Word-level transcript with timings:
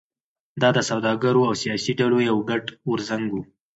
دا 0.61 0.69
د 0.77 0.79
سوداګرو 0.89 1.41
او 1.47 1.53
سیاسي 1.63 1.93
ډلو 1.99 2.17
یو 2.29 2.37
ګډ 2.49 2.63
غورځنګ 2.85 3.25
و. 3.31 3.35